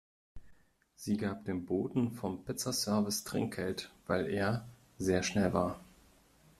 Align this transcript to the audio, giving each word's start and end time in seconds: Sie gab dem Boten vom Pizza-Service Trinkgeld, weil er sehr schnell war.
Sie 0.95 1.15
gab 1.15 1.45
dem 1.45 1.67
Boten 1.67 2.11
vom 2.13 2.43
Pizza-Service 2.43 3.23
Trinkgeld, 3.23 3.91
weil 4.07 4.27
er 4.31 4.67
sehr 4.97 5.21
schnell 5.21 5.53
war. 5.53 5.79